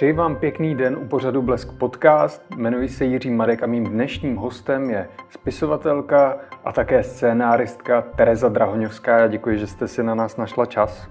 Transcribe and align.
Přeji 0.00 0.12
vám 0.12 0.36
pěkný 0.36 0.74
den 0.74 0.96
u 0.96 1.06
pořadu 1.08 1.42
Blesk 1.42 1.72
Podcast. 1.72 2.42
Jmenuji 2.56 2.88
se 2.88 3.04
Jiří 3.04 3.30
Marek 3.30 3.62
a 3.62 3.66
mým 3.66 3.84
dnešním 3.84 4.36
hostem 4.36 4.90
je 4.90 5.08
spisovatelka 5.30 6.38
a 6.64 6.72
také 6.72 7.02
scénáristka 7.02 8.02
Tereza 8.02 8.48
Drahoňovská. 8.48 9.18
Já 9.18 9.26
děkuji, 9.26 9.58
že 9.58 9.66
jste 9.66 9.88
si 9.88 10.02
na 10.02 10.14
nás 10.14 10.36
našla 10.36 10.66
čas. 10.66 11.08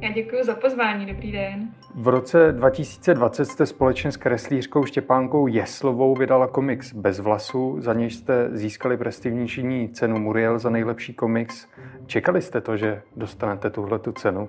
Já 0.00 0.12
děkuji 0.12 0.44
za 0.44 0.54
pozvání, 0.54 1.06
dobrý 1.06 1.32
den. 1.32 1.68
V 1.94 2.08
roce 2.08 2.52
2020 2.52 3.44
jste 3.44 3.66
společně 3.66 4.12
s 4.12 4.16
kreslířkou 4.16 4.84
Štěpánkou 4.84 5.46
Jeslovou 5.46 6.14
vydala 6.14 6.46
komiks 6.46 6.92
Bez 6.92 7.20
vlasů, 7.20 7.76
za 7.80 7.94
něj 7.94 8.10
jste 8.10 8.48
získali 8.52 8.96
prestižní 8.96 9.88
cenu 9.88 10.18
Muriel 10.18 10.58
za 10.58 10.70
nejlepší 10.70 11.14
komiks. 11.14 11.68
Čekali 12.06 12.42
jste 12.42 12.60
to, 12.60 12.76
že 12.76 13.02
dostanete 13.16 13.70
tuhle 13.70 13.98
tu 13.98 14.12
cenu? 14.12 14.48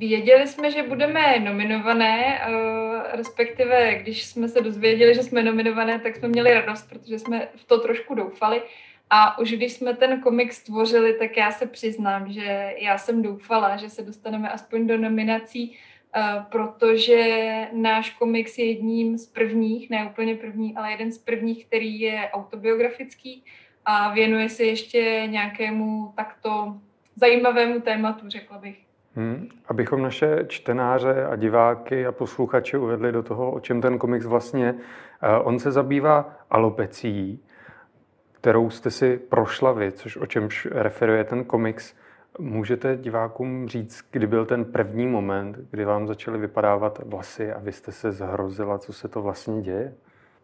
Věděli 0.00 0.46
jsme, 0.46 0.70
že 0.70 0.82
budeme 0.82 1.38
nominované, 1.38 2.38
eh, 2.38 3.16
respektive 3.16 3.94
když 3.94 4.24
jsme 4.26 4.48
se 4.48 4.60
dozvěděli, 4.60 5.14
že 5.14 5.22
jsme 5.22 5.42
nominované, 5.42 5.98
tak 5.98 6.16
jsme 6.16 6.28
měli 6.28 6.54
radost, 6.54 6.88
protože 6.88 7.18
jsme 7.18 7.48
v 7.56 7.64
to 7.64 7.80
trošku 7.80 8.14
doufali. 8.14 8.62
A 9.10 9.38
už 9.38 9.52
když 9.52 9.72
jsme 9.72 9.96
ten 9.96 10.20
komik 10.20 10.52
stvořili, 10.52 11.14
tak 11.14 11.36
já 11.36 11.50
se 11.50 11.66
přiznám, 11.66 12.32
že 12.32 12.74
já 12.78 12.98
jsem 12.98 13.22
doufala, 13.22 13.76
že 13.76 13.90
se 13.90 14.02
dostaneme 14.02 14.50
aspoň 14.50 14.86
do 14.86 14.98
nominací, 14.98 15.76
eh, 16.16 16.20
protože 16.50 17.50
náš 17.72 18.10
komiks 18.10 18.58
je 18.58 18.64
jedním 18.64 19.18
z 19.18 19.26
prvních, 19.26 19.90
ne 19.90 20.06
úplně 20.10 20.34
první, 20.34 20.76
ale 20.76 20.90
jeden 20.90 21.12
z 21.12 21.18
prvních, 21.18 21.66
který 21.66 22.00
je 22.00 22.30
autobiografický 22.32 23.44
a 23.84 24.12
věnuje 24.12 24.48
se 24.48 24.64
ještě 24.64 25.22
nějakému 25.26 26.12
takto 26.16 26.76
zajímavému 27.16 27.80
tématu, 27.80 28.28
řekla 28.28 28.58
bych. 28.58 28.89
Hmm. 29.16 29.48
Abychom 29.66 30.02
naše 30.02 30.44
čtenáře 30.48 31.24
a 31.24 31.36
diváky 31.36 32.06
a 32.06 32.12
posluchače 32.12 32.78
uvedli 32.78 33.12
do 33.12 33.22
toho, 33.22 33.52
o 33.52 33.60
čem 33.60 33.80
ten 33.80 33.98
komiks 33.98 34.26
vlastně, 34.26 34.74
eh, 35.22 35.38
on 35.38 35.58
se 35.58 35.72
zabývá 35.72 36.36
alopecí, 36.50 37.44
kterou 38.32 38.70
jste 38.70 38.90
si 38.90 39.16
prošla 39.16 39.72
vy, 39.72 39.92
což 39.92 40.16
o 40.16 40.26
čemž 40.26 40.68
referuje 40.70 41.24
ten 41.24 41.44
komiks. 41.44 41.94
Můžete 42.38 42.96
divákům 42.96 43.68
říct, 43.68 44.04
kdy 44.10 44.26
byl 44.26 44.46
ten 44.46 44.64
první 44.64 45.06
moment, 45.06 45.56
kdy 45.70 45.84
vám 45.84 46.06
začaly 46.06 46.38
vypadávat 46.38 47.00
vlasy 47.04 47.52
a 47.52 47.58
vy 47.58 47.72
jste 47.72 47.92
se 47.92 48.12
zhrozila, 48.12 48.78
co 48.78 48.92
se 48.92 49.08
to 49.08 49.22
vlastně 49.22 49.62
děje? 49.62 49.94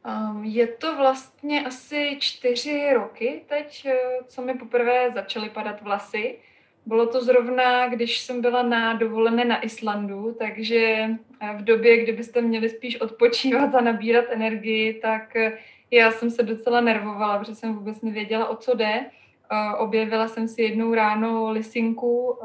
Um, 0.07 0.45
je 0.45 0.67
to 0.67 0.97
vlastně 0.97 1.67
asi 1.67 2.17
čtyři 2.21 2.95
roky 2.95 3.43
teď, 3.49 3.87
eh, 3.87 3.97
co 4.27 4.43
mi 4.43 4.55
poprvé 4.55 5.11
začaly 5.11 5.51
padat 5.51 5.83
vlasy. 5.83 6.39
Bylo 6.87 7.07
to 7.07 7.25
zrovna, 7.25 7.89
když 7.89 8.19
jsem 8.19 8.41
byla 8.41 8.63
na 8.63 8.95
dovolené 8.95 9.45
na 9.45 9.65
Islandu, 9.65 10.37
takže 10.39 11.09
eh, 11.41 11.57
v 11.57 11.65
době, 11.65 12.03
kdybyste 12.03 12.41
měli 12.41 12.69
spíš 12.69 13.01
odpočívat 13.01 13.75
a 13.75 13.81
nabírat 13.81 14.25
energii, 14.31 14.95
tak 14.95 15.37
eh, 15.37 15.59
já 15.91 16.11
jsem 16.11 16.31
se 16.31 16.43
docela 16.43 16.81
nervovala, 16.81 17.39
protože 17.39 17.55
jsem 17.55 17.75
vůbec 17.75 18.03
nevěděla, 18.03 18.49
o 18.49 18.57
co 18.57 18.75
jde. 18.75 19.07
Eh, 19.53 19.75
objevila 19.77 20.29
jsem 20.29 20.49
si 20.49 20.63
jednou 20.63 20.95
ráno 20.95 21.51
lisinku 21.51 22.39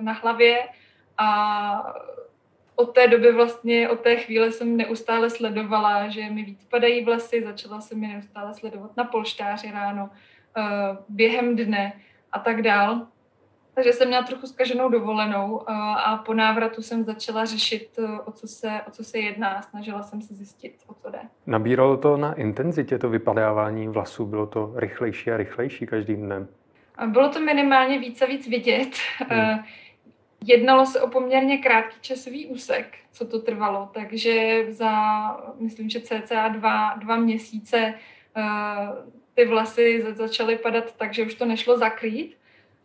na 0.00 0.12
hlavě 0.12 0.58
a 1.18 1.94
od 2.76 2.94
té 2.94 3.08
doby 3.08 3.32
vlastně, 3.32 3.88
od 3.88 4.00
té 4.00 4.16
chvíle 4.16 4.52
jsem 4.52 4.76
neustále 4.76 5.30
sledovala, 5.30 6.08
že 6.08 6.30
mi 6.30 6.42
víc 6.42 6.64
padají 6.64 7.04
vlasy, 7.04 7.42
začala 7.44 7.80
jsem 7.80 8.00
mi 8.00 8.08
neustále 8.08 8.54
sledovat 8.54 8.96
na 8.96 9.04
polštáři 9.04 9.70
ráno, 9.70 10.10
během 11.08 11.56
dne 11.56 11.92
a 12.32 12.38
tak 12.38 12.62
dál. 12.62 13.06
Takže 13.74 13.92
jsem 13.92 14.08
měla 14.08 14.22
trochu 14.22 14.46
zkaženou 14.46 14.88
dovolenou 14.88 15.60
eh, 15.68 15.72
a 16.04 16.16
po 16.16 16.34
návratu 16.34 16.82
jsem 16.82 17.04
začala 17.04 17.44
řešit, 17.44 17.88
eh, 17.98 18.20
o 18.24 18.32
co 18.32 18.48
se, 18.48 18.80
o 18.88 18.90
co 18.90 19.04
se 19.04 19.18
jedná. 19.18 19.62
Snažila 19.62 20.02
jsem 20.02 20.22
se 20.22 20.34
zjistit, 20.34 20.74
o 20.86 20.94
co 20.94 21.10
jde. 21.10 21.18
Nabíralo 21.46 21.96
to 21.96 22.16
na 22.16 22.34
intenzitě 22.34 22.98
to 22.98 23.10
vypadávání 23.10 23.88
vlasů? 23.88 24.26
Bylo 24.26 24.46
to 24.46 24.72
rychlejší 24.76 25.30
a 25.30 25.36
rychlejší 25.36 25.86
každým 25.86 26.16
dnem? 26.16 26.48
Bylo 27.06 27.28
to 27.28 27.40
minimálně 27.40 27.98
víc 27.98 28.22
a 28.22 28.26
víc 28.26 28.48
vidět. 28.48 28.90
Hmm. 29.18 29.40
Eh, 29.40 29.64
jednalo 30.44 30.86
se 30.86 31.00
o 31.00 31.08
poměrně 31.08 31.58
krátký 31.58 31.96
časový 32.00 32.46
úsek, 32.46 32.86
co 33.12 33.26
to 33.26 33.38
trvalo, 33.38 33.90
takže 33.94 34.64
za, 34.68 34.92
myslím, 35.58 35.88
že 35.88 36.00
cca 36.00 36.48
dva, 36.48 36.94
dva 36.94 37.16
měsíce 37.16 37.94
ty 39.34 39.44
vlasy 39.44 40.04
začaly 40.12 40.58
padat 40.58 40.96
tak, 40.96 41.14
že 41.14 41.26
už 41.26 41.34
to 41.34 41.44
nešlo 41.44 41.78
zakrýt. 41.78 42.36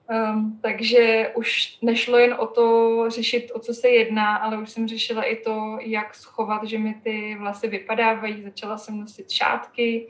Um, 0.09 0.59
takže 0.61 1.31
už 1.35 1.77
nešlo 1.81 2.17
jen 2.17 2.35
o 2.39 2.47
to 2.47 3.05
řešit, 3.07 3.51
o 3.53 3.59
co 3.59 3.73
se 3.73 3.89
jedná, 3.89 4.35
ale 4.35 4.57
už 4.57 4.69
jsem 4.69 4.87
řešila 4.87 5.23
i 5.23 5.35
to, 5.35 5.77
jak 5.81 6.15
schovat, 6.15 6.63
že 6.63 6.77
mi 6.77 6.93
ty 6.93 7.35
vlasy 7.39 7.67
vypadávají. 7.67 8.41
Začala 8.41 8.77
jsem 8.77 8.99
nosit 8.99 9.31
šátky, 9.31 10.07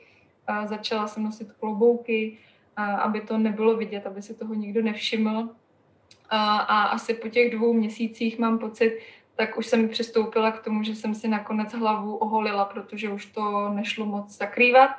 uh, 0.49 0.65
začala 0.65 1.07
jsem 1.07 1.23
nosit 1.23 1.51
klobouky, 1.59 2.37
uh, 2.77 2.83
aby 2.85 3.21
to 3.21 3.37
nebylo 3.37 3.77
vidět, 3.77 4.07
aby 4.07 4.21
si 4.21 4.33
toho 4.33 4.53
nikdo 4.53 4.81
nevšiml. 4.81 5.39
Uh, 5.39 5.49
a 6.31 6.83
asi 6.83 7.13
po 7.13 7.29
těch 7.29 7.51
dvou 7.51 7.73
měsících 7.73 8.39
mám 8.39 8.59
pocit, 8.59 8.99
tak 9.35 9.57
už 9.57 9.67
jsem 9.67 9.89
přistoupila 9.89 10.51
k 10.51 10.63
tomu, 10.63 10.83
že 10.83 10.95
jsem 10.95 11.15
si 11.15 11.27
nakonec 11.27 11.73
hlavu 11.73 12.15
oholila, 12.15 12.65
protože 12.65 13.09
už 13.09 13.25
to 13.25 13.69
nešlo 13.69 14.05
moc 14.05 14.37
zakrývat 14.37 14.91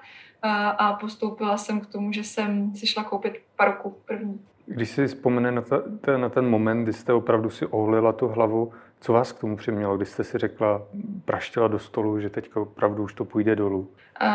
a 0.78 0.92
postoupila 0.92 1.56
jsem 1.56 1.80
k 1.80 1.86
tomu, 1.86 2.12
že 2.12 2.24
jsem 2.24 2.74
si 2.74 2.86
šla 2.86 3.04
koupit 3.04 3.42
paruku 3.56 3.96
první. 4.04 4.40
Když 4.74 4.88
si 4.88 5.06
vzpomene 5.06 5.52
na, 5.52 5.62
ta, 6.00 6.18
na 6.18 6.28
ten 6.28 6.48
moment, 6.48 6.82
kdy 6.82 6.92
jste 6.92 7.12
opravdu 7.12 7.50
si 7.50 7.66
ohlila 7.66 8.12
tu 8.12 8.28
hlavu, 8.28 8.72
co 9.00 9.12
vás 9.12 9.32
k 9.32 9.40
tomu 9.40 9.56
přimělo, 9.56 9.96
když 9.96 10.08
jste 10.08 10.24
si 10.24 10.38
řekla, 10.38 10.82
praštila 11.24 11.68
do 11.68 11.78
stolu, 11.78 12.20
že 12.20 12.30
teď 12.30 12.56
opravdu 12.56 13.02
už 13.02 13.14
to 13.14 13.24
půjde 13.24 13.56
dolů? 13.56 13.90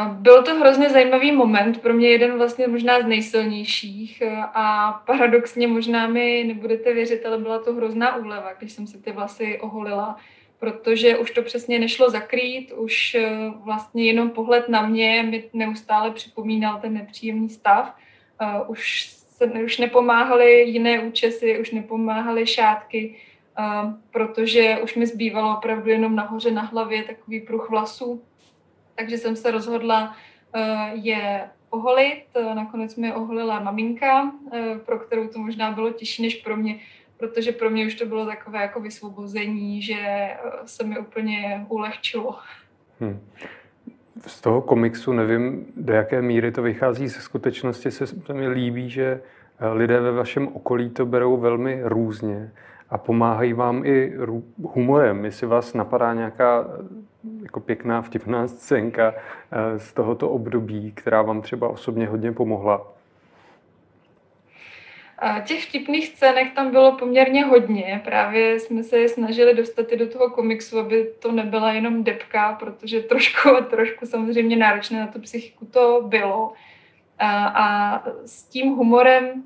Byl 0.10 0.44
to 0.44 0.56
hrozně 0.56 0.90
zajímavý 0.90 1.32
moment, 1.32 1.82
pro 1.82 1.94
mě 1.94 2.10
jeden 2.10 2.38
vlastně 2.38 2.68
možná 2.68 3.02
z 3.02 3.06
nejsilnějších 3.06 4.24
a 4.44 4.94
paradoxně 5.06 5.68
možná 5.68 6.08
mi 6.08 6.44
nebudete 6.48 6.94
věřit, 6.94 7.26
ale 7.26 7.38
byla 7.38 7.60
to 7.60 7.74
hrozná 7.74 8.16
úleva, 8.16 8.54
když 8.54 8.72
jsem 8.72 8.88
si 8.88 9.02
ty 9.02 9.12
vlasy 9.12 9.60
oholila, 9.62 10.16
protože 10.60 11.18
už 11.18 11.32
to 11.32 11.42
přesně 11.42 11.80
nešlo 11.80 12.10
zakrýt, 12.10 12.72
už 12.72 13.16
eh, 13.16 13.52
vlastně 13.64 14.06
jenom 14.06 14.30
pohled 14.30 14.70
na 14.70 14.82
mě 14.82 15.24
mi 15.24 15.44
neustále 15.54 16.12
připomínal 16.12 16.80
ten 16.82 16.94
nepříjemný 16.94 17.50
stav. 17.50 17.96
Eh, 18.42 18.62
už 18.68 19.16
se 19.36 19.46
už 19.46 19.78
nepomáhaly 19.78 20.62
jiné 20.62 21.00
účesy, 21.00 21.60
už 21.60 21.72
nepomáhaly 21.72 22.48
šátky, 22.48 23.16
uh, 23.60 23.94
protože 24.12 24.78
už 24.84 24.96
mi 24.96 25.08
zbývalo 25.08 25.58
opravdu 25.58 25.90
jenom 25.90 26.16
nahoře 26.16 26.52
na 26.52 26.62
hlavě 26.62 27.04
takový 27.04 27.42
pruh 27.42 27.70
vlasů. 27.70 28.24
Takže 28.96 29.18
jsem 29.18 29.36
se 29.36 29.52
rozhodla 29.52 30.16
uh, 30.56 31.06
je 31.06 31.50
oholit. 31.70 32.26
Nakonec 32.54 32.96
mi 32.96 33.14
oholila 33.14 33.60
maminka, 33.60 34.24
uh, 34.24 34.78
pro 34.86 35.00
kterou 35.00 35.28
to 35.28 35.40
možná 35.40 35.72
bylo 35.72 35.92
těžší 35.92 36.22
než 36.22 36.36
pro 36.36 36.58
mě, 36.58 36.80
protože 37.18 37.52
pro 37.52 37.70
mě 37.70 37.86
už 37.86 37.96
to 37.96 38.06
bylo 38.06 38.26
takové 38.26 38.62
jako 38.62 38.80
vysvobození, 38.80 39.82
že 39.82 40.32
se 40.66 40.84
mi 40.84 41.00
úplně 41.00 41.66
ulehčilo. 41.70 42.40
Hmm 43.00 43.20
z 44.28 44.42
toho 44.42 44.62
komiksu 44.62 45.14
nevím, 45.14 45.66
do 45.78 45.94
jaké 45.94 46.22
míry 46.22 46.52
to 46.52 46.62
vychází 46.62 47.08
ze 47.08 47.20
skutečnosti. 47.20 47.92
Se, 47.92 48.08
se 48.08 48.34
mi 48.34 48.48
líbí, 48.48 48.90
že 48.90 49.22
eh, 49.60 49.68
lidé 49.70 50.00
ve 50.00 50.12
vašem 50.12 50.48
okolí 50.48 50.90
to 50.90 51.06
berou 51.06 51.38
velmi 51.38 51.82
různě 51.84 52.52
a 52.90 52.98
pomáhají 52.98 53.54
vám 53.54 53.86
i 53.86 54.14
humorem. 54.64 55.26
Jestli 55.26 55.48
vás 55.48 55.74
napadá 55.74 56.14
nějaká 56.14 56.66
eh, 56.68 57.44
jako 57.44 57.60
pěkná, 57.60 58.02
vtipná 58.02 58.48
scénka 58.48 59.14
eh, 59.16 59.80
z 59.80 59.94
tohoto 59.94 60.30
období, 60.30 60.92
která 60.92 61.22
vám 61.22 61.42
třeba 61.42 61.68
osobně 61.68 62.08
hodně 62.08 62.32
pomohla. 62.32 62.95
Těch 65.46 65.66
vtipných 65.66 66.08
scének 66.08 66.54
tam 66.54 66.72
bylo 66.72 66.92
poměrně 66.92 67.46
hodně. 67.46 68.02
Právě 68.04 68.60
jsme 68.60 68.84
se 68.84 69.08
snažili 69.08 69.56
dostat 69.56 69.92
i 69.92 69.98
do 69.98 70.10
toho 70.10 70.30
komiksu, 70.30 70.80
aby 70.80 71.14
to 71.20 71.32
nebyla 71.32 71.72
jenom 71.72 72.04
depka, 72.04 72.54
protože 72.54 73.02
trošku, 73.02 73.50
trošku 73.70 74.06
samozřejmě 74.06 74.56
náročné 74.56 75.00
na 75.00 75.08
tu 75.08 75.20
psychiku 75.20 75.66
to 75.66 76.04
bylo. 76.08 76.54
A, 77.20 77.46
a 77.48 78.04
s 78.26 78.44
tím 78.44 78.76
humorem 78.76 79.44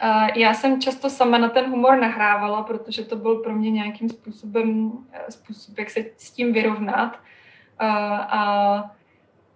a 0.00 0.38
já 0.38 0.54
jsem 0.54 0.80
často 0.80 1.10
sama 1.10 1.38
na 1.38 1.48
ten 1.48 1.70
humor 1.70 1.96
nahrávala, 1.98 2.62
protože 2.62 3.04
to 3.04 3.16
byl 3.16 3.34
pro 3.34 3.52
mě 3.52 3.70
nějakým 3.70 4.08
způsobem 4.08 4.92
způsob, 5.28 5.78
jak 5.78 5.90
se 5.90 6.04
s 6.16 6.30
tím 6.30 6.52
vyrovnat. 6.52 7.18
A, 7.78 8.16
a 8.16 8.90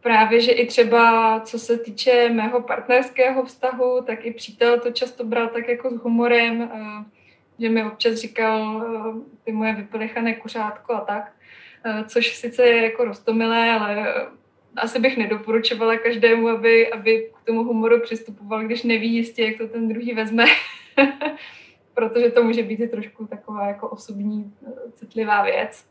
právě, 0.00 0.40
že 0.40 0.52
i 0.52 0.66
třeba 0.66 1.40
co 1.40 1.58
se 1.58 1.78
týče 1.78 2.28
mého 2.28 2.62
partnerského 2.62 3.44
vztahu, 3.44 4.02
tak 4.06 4.24
i 4.24 4.32
přítel 4.32 4.80
to 4.80 4.90
často 4.90 5.24
bral 5.24 5.48
tak 5.48 5.68
jako 5.68 5.90
s 5.90 6.02
humorem, 6.02 6.62
eh, 6.62 7.04
že 7.58 7.68
mi 7.68 7.84
občas 7.84 8.14
říkal 8.14 8.84
eh, 8.86 9.34
ty 9.44 9.52
moje 9.52 9.74
vyplechané 9.74 10.34
kuřátko 10.34 10.94
a 10.94 11.00
tak, 11.00 11.32
eh, 11.84 12.04
což 12.06 12.36
sice 12.36 12.66
je 12.66 12.82
jako 12.82 13.04
roztomilé, 13.04 13.70
ale 13.70 14.14
asi 14.76 14.98
bych 14.98 15.16
nedoporučovala 15.16 15.96
každému, 15.96 16.48
aby, 16.48 16.92
aby 16.92 17.30
k 17.42 17.46
tomu 17.46 17.64
humoru 17.64 18.00
přistupoval, 18.00 18.64
když 18.64 18.82
neví 18.82 19.14
jistě, 19.14 19.44
jak 19.44 19.58
to 19.58 19.68
ten 19.68 19.88
druhý 19.88 20.14
vezme. 20.14 20.44
protože 21.94 22.30
to 22.30 22.44
může 22.44 22.62
být 22.62 22.80
i 22.80 22.88
trošku 22.88 23.26
taková 23.26 23.66
jako 23.66 23.88
osobní 23.88 24.54
citlivá 24.94 25.42
věc. 25.42 25.89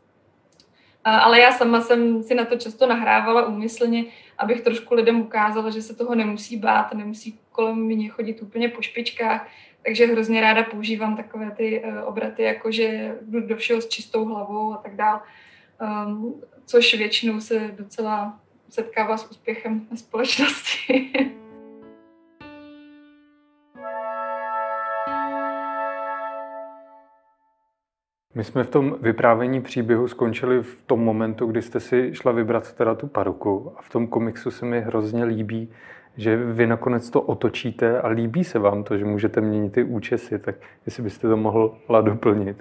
Ale 1.17 1.39
já 1.39 1.51
sama 1.51 1.81
jsem 1.81 2.23
si 2.23 2.35
na 2.35 2.45
to 2.45 2.57
často 2.57 2.87
nahrávala 2.87 3.47
úmyslně, 3.47 4.05
abych 4.37 4.61
trošku 4.61 4.95
lidem 4.95 5.21
ukázala, 5.21 5.69
že 5.69 5.81
se 5.81 5.95
toho 5.95 6.15
nemusí 6.15 6.57
bát, 6.57 6.93
nemusí 6.93 7.39
kolem 7.51 7.77
mě 7.77 8.09
chodit 8.09 8.41
úplně 8.41 8.69
po 8.69 8.81
špičkách, 8.81 9.47
takže 9.85 10.05
hrozně 10.05 10.41
ráda 10.41 10.63
používám 10.63 11.17
takové 11.17 11.51
ty 11.51 11.83
uh, 11.83 12.07
obraty, 12.07 12.43
jako 12.43 12.71
že 12.71 13.17
jdu 13.21 13.39
do 13.47 13.55
všeho 13.55 13.81
s 13.81 13.87
čistou 13.87 14.25
hlavou 14.25 14.73
a 14.73 14.77
tak 14.77 14.95
dál, 14.95 15.21
um, 16.07 16.41
což 16.65 16.93
většinou 16.93 17.39
se 17.39 17.71
docela 17.77 18.39
setkává 18.69 19.17
s 19.17 19.31
úspěchem 19.31 19.87
společnosti. 19.95 21.11
My 28.39 28.45
jsme 28.45 28.63
v 28.63 28.69
tom 28.69 28.97
vyprávění 29.01 29.61
příběhu 29.61 30.07
skončili 30.07 30.63
v 30.63 30.77
tom 30.85 30.99
momentu, 30.99 31.45
kdy 31.45 31.61
jste 31.61 31.79
si 31.79 32.15
šla 32.15 32.31
vybrat 32.31 32.73
teda 32.73 32.95
tu 32.95 33.07
paruku 33.07 33.73
a 33.77 33.81
v 33.81 33.89
tom 33.89 34.07
komiksu 34.07 34.51
se 34.51 34.65
mi 34.65 34.81
hrozně 34.81 35.23
líbí, 35.23 35.73
že 36.17 36.37
vy 36.37 36.67
nakonec 36.67 37.09
to 37.09 37.21
otočíte 37.21 38.01
a 38.01 38.07
líbí 38.07 38.43
se 38.43 38.59
vám 38.59 38.83
to, 38.83 38.97
že 38.97 39.05
můžete 39.05 39.41
měnit 39.41 39.73
ty 39.73 39.83
účesy, 39.83 40.39
tak 40.39 40.55
jestli 40.85 41.03
byste 41.03 41.27
to 41.27 41.37
mohla 41.37 42.01
doplnit. 42.01 42.57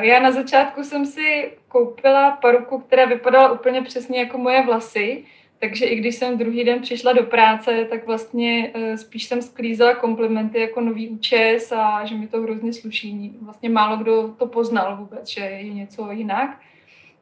Já 0.00 0.20
na 0.20 0.32
začátku 0.32 0.84
jsem 0.84 1.06
si 1.06 1.52
koupila 1.68 2.30
paruku, 2.30 2.78
která 2.78 3.04
vypadala 3.04 3.52
úplně 3.52 3.82
přesně 3.82 4.18
jako 4.18 4.38
moje 4.38 4.66
vlasy, 4.66 5.24
takže 5.60 5.86
i 5.86 5.96
když 5.96 6.14
jsem 6.14 6.38
druhý 6.38 6.64
den 6.64 6.82
přišla 6.82 7.12
do 7.12 7.22
práce, 7.22 7.86
tak 7.90 8.06
vlastně 8.06 8.70
eh, 8.74 8.98
spíš 8.98 9.24
jsem 9.24 9.42
sklízela 9.42 9.94
komplimenty 9.94 10.60
jako 10.60 10.80
nový 10.80 11.08
účes 11.08 11.72
a 11.72 12.04
že 12.04 12.14
mi 12.14 12.26
to 12.26 12.42
hrozně 12.42 12.72
sluší. 12.72 13.36
Vlastně 13.42 13.68
málo 13.68 13.96
kdo 13.96 14.34
to 14.38 14.46
poznal 14.46 14.96
vůbec, 14.96 15.28
že 15.28 15.40
je 15.40 15.74
něco 15.74 16.10
jinak. 16.10 16.60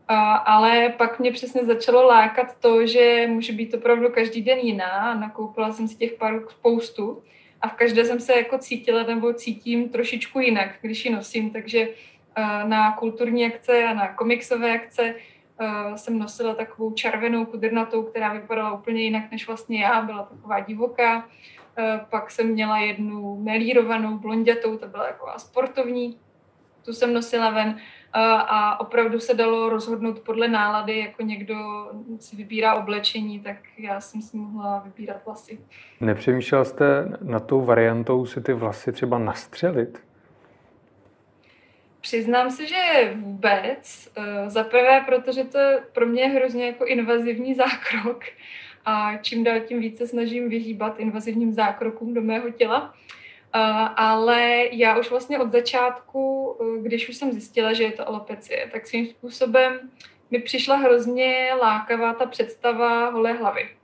A, 0.09 0.35
ale 0.35 0.95
pak 0.97 1.21
mě 1.21 1.33
přesně 1.33 1.65
začalo 1.65 2.07
lákat 2.07 2.57
to, 2.61 2.87
že 2.87 3.27
může 3.31 3.53
být 3.53 3.75
opravdu 3.75 4.09
každý 4.11 4.43
den 4.43 4.59
jiná. 4.59 5.15
Nakoupila 5.15 5.73
jsem 5.73 5.89
si 5.89 5.97
těch 5.97 6.13
paruk 6.13 6.51
spoustu 6.51 7.23
a 7.61 7.69
v 7.69 7.73
každé 7.73 8.05
jsem 8.05 8.21
se 8.21 8.33
jako 8.37 8.59
cítila 8.59 9.03
nebo 9.03 9.33
cítím 9.33 9.89
trošičku 9.89 10.41
jinak, 10.41 10.71
když 10.81 11.05
ji 11.05 11.13
nosím. 11.13 11.51
Takže 11.51 11.89
eh, 12.37 12.43
na 12.65 12.93
kulturní 12.93 13.47
akce 13.47 13.85
a 13.85 13.95
na 13.95 14.15
komiksové 14.15 14.73
akce 14.75 15.15
uh, 15.61 15.95
jsem 15.95 16.19
nosila 16.19 16.55
takovou 16.55 16.93
červenou 16.93 17.45
kudrnatou, 17.45 18.03
která 18.03 18.33
vypadala 18.33 18.73
úplně 18.73 19.03
jinak 19.03 19.31
než 19.31 19.47
vlastně 19.47 19.83
já, 19.83 20.03
byla 20.03 20.23
taková 20.23 20.61
divoká. 20.61 21.17
Uh, 21.17 21.25
pak 22.11 22.31
jsem 22.31 22.47
měla 22.47 22.79
jednu 22.79 23.43
melírovanou 23.43 24.19
blondětou, 24.19 24.77
ta 24.77 24.87
byla 24.87 25.07
jako 25.07 25.27
sportovní, 25.37 26.19
tu 26.85 26.93
jsem 26.93 27.13
nosila 27.13 27.51
ven 27.51 27.69
uh, 27.69 27.75
a 28.25 28.81
opravdu 28.81 29.21
se 29.21 29.35
dalo 29.35 29.69
rozhodnout 29.69 30.21
podle 30.21 30.49
nálady, 30.49 30.99
jako 30.99 31.23
někdo 31.23 31.57
si 32.21 32.37
vybírá 32.37 32.75
oblečení, 32.75 33.41
tak 33.41 33.57
já 33.79 34.01
jsem 34.01 34.23
si 34.23 34.37
mohla 34.37 34.79
vybírat 34.85 35.17
vlasy. 35.27 35.59
Nepřemýšlel 36.01 36.65
jste 36.65 37.19
na 37.23 37.41
tou 37.41 37.65
variantou 37.65 38.27
si 38.27 38.41
ty 38.41 38.53
vlasy 38.53 38.93
třeba 38.93 39.19
nastřelit? 39.19 40.07
Přiznám 42.07 42.51
se, 42.51 42.67
že 42.67 43.13
vůbec. 43.15 44.09
Eh, 44.17 44.51
za 44.51 44.65
prvé, 44.65 45.05
protože 45.07 45.45
to 45.45 45.59
pro 45.93 46.07
mě 46.07 46.23
je 46.23 46.29
hrozně 46.29 46.67
jako 46.67 46.87
invazivní 46.87 47.55
zákrok 47.55 48.25
a 48.85 49.17
čím 49.17 49.45
dál 49.45 49.61
tím 49.61 49.81
více 49.81 50.07
snažím 50.07 50.49
vyhýbat 50.49 51.01
invazivním 51.01 51.53
zákrokům 51.53 52.15
do 52.15 52.23
mého 52.23 52.51
těla. 52.51 52.95
Eh, 53.55 53.59
ale 53.97 54.65
já 54.73 54.99
už 54.99 55.11
vlastně 55.11 55.39
od 55.39 55.53
začátku, 55.53 56.57
eh, 56.61 56.83
když 56.83 57.09
už 57.09 57.17
jsem 57.17 57.33
zjistila, 57.33 57.73
že 57.73 57.85
je 57.85 57.93
to 57.93 58.09
alopecie, 58.09 58.69
tak 58.73 58.87
svým 58.87 59.07
způsobem 59.07 59.91
mi 60.31 60.39
přišla 60.39 60.77
hrozně 60.77 61.51
lákavá 61.61 62.15
ta 62.15 62.27
představa 62.27 63.11
holé 63.11 63.33
hlavy. 63.33 63.76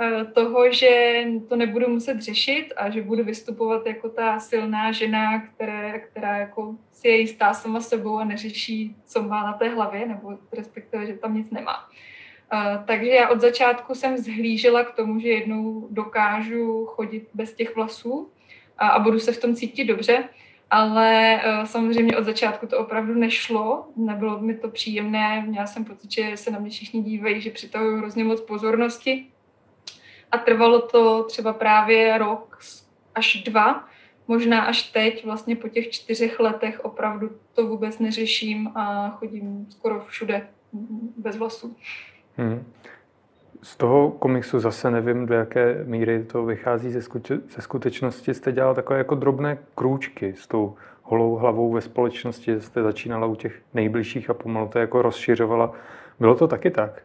Eh, 0.00 0.24
toho, 0.24 0.72
že 0.72 1.24
to 1.48 1.56
nebudu 1.56 1.88
muset 1.88 2.20
řešit 2.20 2.72
a 2.76 2.90
že 2.90 3.02
budu 3.02 3.24
vystupovat 3.24 3.86
jako 3.86 4.08
ta 4.08 4.40
silná 4.40 4.92
žena, 4.92 5.40
které, 5.40 5.98
která 5.98 6.36
jako 6.36 6.76
si 6.92 7.08
je 7.08 7.16
jistá 7.16 7.54
sama 7.54 7.80
sebou 7.80 8.18
a 8.18 8.24
neřeší, 8.24 8.96
co 9.04 9.22
má 9.22 9.42
na 9.42 9.52
té 9.52 9.68
hlavě, 9.68 10.06
nebo 10.06 10.38
respektive, 10.52 11.06
že 11.06 11.14
tam 11.14 11.34
nic 11.34 11.50
nemá. 11.50 11.88
Uh, 12.52 12.84
takže 12.84 13.10
já 13.10 13.28
od 13.28 13.40
začátku 13.40 13.94
jsem 13.94 14.18
zhlížela 14.18 14.84
k 14.84 14.94
tomu, 14.94 15.20
že 15.20 15.28
jednou 15.28 15.88
dokážu 15.90 16.86
chodit 16.86 17.28
bez 17.34 17.54
těch 17.54 17.76
vlasů 17.76 18.30
a, 18.78 18.88
a 18.88 18.98
budu 18.98 19.18
se 19.18 19.32
v 19.32 19.40
tom 19.40 19.54
cítit 19.54 19.84
dobře, 19.84 20.24
ale 20.70 21.40
uh, 21.46 21.64
samozřejmě 21.64 22.16
od 22.16 22.24
začátku 22.24 22.66
to 22.66 22.78
opravdu 22.78 23.14
nešlo, 23.14 23.86
nebylo 23.96 24.40
mi 24.40 24.54
to 24.54 24.68
příjemné, 24.68 25.44
měla 25.46 25.66
jsem 25.66 25.84
pocit, 25.84 26.12
že 26.12 26.36
se 26.36 26.50
na 26.50 26.58
mě 26.58 26.70
všichni 26.70 27.02
dívají, 27.02 27.40
že 27.40 27.50
přitahují 27.50 27.98
hrozně 27.98 28.24
moc 28.24 28.40
pozornosti 28.40 29.26
a 30.32 30.38
trvalo 30.38 30.80
to 30.80 31.22
třeba 31.22 31.52
právě 31.52 32.18
rok 32.18 32.58
až 33.14 33.42
dva, 33.42 33.84
možná 34.28 34.62
až 34.62 34.82
teď, 34.82 35.24
vlastně 35.24 35.56
po 35.56 35.68
těch 35.68 35.90
čtyřech 35.90 36.40
letech 36.40 36.80
opravdu 36.84 37.30
to 37.54 37.66
vůbec 37.66 37.98
neřeším 37.98 38.70
a 38.74 39.10
chodím 39.10 39.66
skoro 39.70 40.04
všude 40.06 40.48
bez 41.16 41.36
vlasů. 41.36 41.76
Hmm. 42.36 42.64
Z 43.62 43.76
toho 43.76 44.10
komiksu 44.10 44.60
zase 44.60 44.90
nevím, 44.90 45.26
do 45.26 45.34
jaké 45.34 45.84
míry 45.84 46.24
to 46.24 46.44
vychází 46.44 46.90
ze, 46.90 46.98
skuče- 46.98 47.40
ze 47.48 47.62
skutečnosti. 47.62 48.34
Jste 48.34 48.52
dělal 48.52 48.74
takové 48.74 48.98
jako 48.98 49.14
drobné 49.14 49.58
krůčky 49.74 50.34
s 50.36 50.46
tou 50.46 50.74
holou 51.02 51.36
hlavou 51.36 51.72
ve 51.72 51.80
společnosti, 51.80 52.60
jste 52.60 52.82
začínala 52.82 53.26
u 53.26 53.34
těch 53.34 53.62
nejbližších 53.74 54.30
a 54.30 54.34
pomalu 54.34 54.68
to 54.68 54.78
jako 54.78 55.02
rozšiřovala. 55.02 55.72
Bylo 56.20 56.34
to 56.34 56.48
taky 56.48 56.70
tak? 56.70 57.02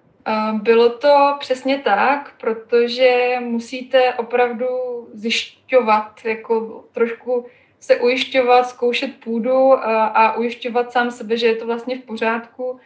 Bylo 0.54 0.90
to 0.90 1.36
přesně 1.40 1.78
tak, 1.78 2.34
protože 2.40 3.36
musíte 3.40 4.14
opravdu 4.14 4.68
zjišťovat, 5.14 6.20
jako 6.26 6.86
trošku 6.92 7.46
se 7.80 7.96
ujišťovat, 7.96 8.70
zkoušet 8.70 9.20
půdu 9.24 9.74
a 9.88 10.38
ujišťovat 10.38 10.92
sám 10.92 11.12
sebe, 11.12 11.38
že 11.38 11.48
je 11.48 11.56
to 11.56 11.66
vlastně 11.66 11.98
v 11.98 12.02
pořádku, 12.02 12.80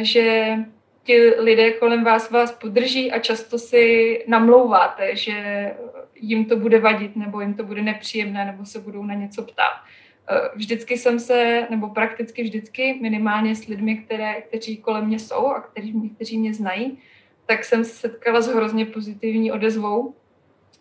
že 0.00 0.56
ti 1.02 1.34
lidé 1.38 1.70
kolem 1.70 2.04
vás 2.04 2.30
vás 2.30 2.52
podrží 2.52 3.12
a 3.12 3.18
často 3.18 3.58
si 3.58 4.24
namlouváte, 4.28 5.16
že 5.16 5.70
jim 6.14 6.44
to 6.44 6.56
bude 6.56 6.78
vadit 6.80 7.16
nebo 7.16 7.40
jim 7.40 7.54
to 7.54 7.62
bude 7.62 7.82
nepříjemné 7.82 8.44
nebo 8.44 8.64
se 8.64 8.78
budou 8.78 9.02
na 9.04 9.14
něco 9.14 9.42
ptát. 9.42 9.72
Vždycky 10.54 10.96
jsem 10.96 11.18
se, 11.18 11.66
nebo 11.70 11.88
prakticky 11.88 12.42
vždycky, 12.42 12.98
minimálně 13.02 13.54
s 13.54 13.66
lidmi, 13.66 13.96
které, 13.96 14.40
kteří 14.40 14.76
kolem 14.76 15.06
mě 15.06 15.18
jsou 15.18 15.46
a 15.46 15.60
kteří, 15.60 16.10
kteří 16.14 16.38
mě 16.38 16.54
znají, 16.54 16.98
tak 17.46 17.64
jsem 17.64 17.84
se 17.84 17.90
setkala 17.90 18.40
s 18.40 18.46
hrozně 18.46 18.86
pozitivní 18.86 19.52
odezvou. 19.52 20.14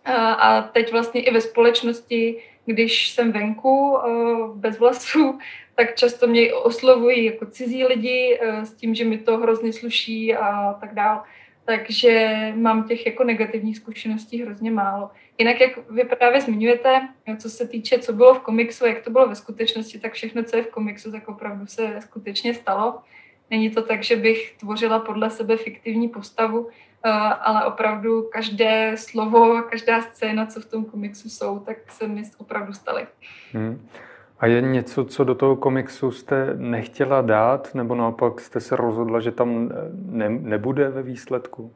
A, 0.05 0.61
teď 0.61 0.91
vlastně 0.91 1.21
i 1.21 1.33
ve 1.33 1.41
společnosti, 1.41 2.43
když 2.65 3.09
jsem 3.09 3.31
venku 3.31 3.97
eh, 3.97 4.09
bez 4.55 4.79
vlasů, 4.79 5.39
tak 5.75 5.95
často 5.95 6.27
mě 6.27 6.53
oslovují 6.53 7.25
jako 7.25 7.45
cizí 7.45 7.85
lidi 7.85 8.39
s 8.63 8.73
tím, 8.73 8.95
že 8.95 9.05
mi 9.05 9.17
to 9.17 9.37
hrozně 9.37 9.73
sluší 9.73 10.35
a 10.35 10.73
tak 10.73 10.93
dále. 10.93 11.19
Takže 11.67 12.37
mám 12.55 12.83
těch 12.83 13.05
jako 13.05 13.23
negativních 13.23 13.77
zkušeností 13.77 14.41
hrozně 14.41 14.71
málo. 14.71 15.09
Jinak, 15.37 15.61
jak 15.61 15.71
vy 15.89 16.03
právě 16.03 16.41
zmiňujete, 16.41 17.07
co 17.37 17.49
se 17.49 17.67
týče, 17.67 17.99
co 17.99 18.13
bylo 18.13 18.33
v 18.33 18.39
komiksu, 18.39 18.85
jak 18.85 19.01
to 19.01 19.09
bylo 19.09 19.27
ve 19.27 19.35
skutečnosti, 19.35 19.99
tak 19.99 20.13
všechno, 20.13 20.43
co 20.43 20.57
je 20.57 20.63
v 20.63 20.67
komiksu, 20.67 21.11
tak 21.11 21.27
opravdu 21.27 21.65
se 21.65 21.99
skutečně 22.01 22.53
stalo. 22.53 22.99
Není 23.49 23.69
to 23.69 23.81
tak, 23.81 24.03
že 24.03 24.15
bych 24.15 24.55
tvořila 24.59 24.99
podle 24.99 25.29
sebe 25.29 25.57
fiktivní 25.57 26.09
postavu, 26.09 26.69
eh, 27.05 27.09
ale 27.41 27.65
opravdu 27.65 28.29
každé 28.31 28.91
slovo, 28.97 29.61
každá 29.69 30.01
scéna, 30.01 30.45
co 30.45 30.61
v 30.61 30.65
tom 30.65 30.85
komiksu 30.85 31.29
jsou, 31.29 31.59
tak 31.59 31.91
se 31.91 32.07
mi 32.07 32.23
opravdu 32.37 32.73
staly. 32.73 33.07
Hmm. 33.51 33.87
A 34.39 34.45
je 34.47 34.61
něco, 34.61 35.05
co 35.05 35.23
do 35.23 35.35
toho 35.35 35.55
komiksu 35.55 36.11
jste 36.11 36.53
nechtěla 36.55 37.21
dát, 37.21 37.75
nebo 37.75 37.95
naopak 37.95 38.41
jste 38.41 38.59
se 38.59 38.75
rozhodla, 38.75 39.19
že 39.19 39.31
tam 39.31 39.71
ne, 40.05 40.29
nebude 40.29 40.89
ve 40.89 41.03
výsledku? 41.03 41.73